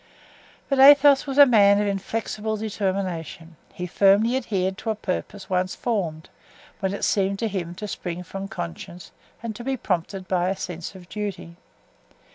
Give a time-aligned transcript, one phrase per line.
[0.67, 5.75] But Athos was a man of inflexible determination; he firmly adhered to a purpose once
[5.75, 6.27] formed,
[6.79, 9.11] when it seemed to him to spring from conscience
[9.43, 11.55] and to be prompted by a sense of duty.